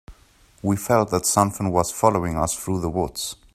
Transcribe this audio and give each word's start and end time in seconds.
We 0.63 0.77
felt 0.77 1.11
that 1.11 1.27
something 1.27 1.69
was 1.71 1.91
following 1.91 2.35
us 2.35 2.55
through 2.55 2.81
the 2.81 2.89
woods. 2.89 3.35